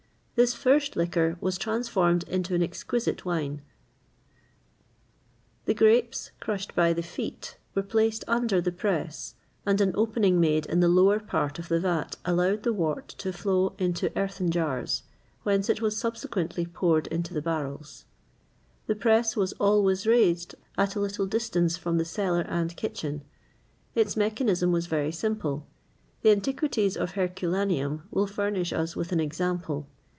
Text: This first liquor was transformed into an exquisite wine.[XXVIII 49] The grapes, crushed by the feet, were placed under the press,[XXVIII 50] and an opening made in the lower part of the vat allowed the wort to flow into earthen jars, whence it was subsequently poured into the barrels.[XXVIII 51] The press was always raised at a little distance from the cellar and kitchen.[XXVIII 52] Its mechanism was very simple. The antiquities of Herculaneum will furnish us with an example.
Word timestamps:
This 0.33 0.55
first 0.55 0.95
liquor 0.95 1.37
was 1.39 1.55
transformed 1.55 2.23
into 2.27 2.55
an 2.55 2.63
exquisite 2.63 3.25
wine.[XXVIII 3.25 3.59
49] 5.65 5.65
The 5.65 5.73
grapes, 5.75 6.31
crushed 6.39 6.73
by 6.73 6.93
the 6.93 7.03
feet, 7.03 7.57
were 7.75 7.83
placed 7.83 8.23
under 8.27 8.59
the 8.59 8.71
press,[XXVIII 8.71 9.35
50] 9.35 9.35
and 9.67 9.81
an 9.81 9.91
opening 9.95 10.39
made 10.39 10.65
in 10.65 10.79
the 10.79 10.87
lower 10.87 11.19
part 11.19 11.59
of 11.59 11.67
the 11.67 11.79
vat 11.79 12.15
allowed 12.25 12.63
the 12.63 12.73
wort 12.73 13.07
to 13.19 13.31
flow 13.31 13.75
into 13.77 14.11
earthen 14.17 14.49
jars, 14.49 15.03
whence 15.43 15.69
it 15.69 15.79
was 15.79 15.95
subsequently 15.95 16.65
poured 16.65 17.05
into 17.07 17.35
the 17.35 17.41
barrels.[XXVIII 17.43 18.05
51] 18.87 18.87
The 18.87 18.99
press 18.99 19.35
was 19.35 19.53
always 19.59 20.07
raised 20.07 20.55
at 20.75 20.95
a 20.95 20.99
little 20.99 21.27
distance 21.27 21.77
from 21.77 21.99
the 21.99 22.05
cellar 22.05 22.45
and 22.47 22.75
kitchen.[XXVIII 22.75 23.29
52] 23.93 24.01
Its 24.01 24.17
mechanism 24.17 24.71
was 24.71 24.87
very 24.87 25.11
simple. 25.11 25.67
The 26.23 26.31
antiquities 26.31 26.97
of 26.97 27.11
Herculaneum 27.11 28.03
will 28.09 28.25
furnish 28.27 28.73
us 28.73 28.95
with 28.95 29.11
an 29.11 29.19
example. 29.19 29.85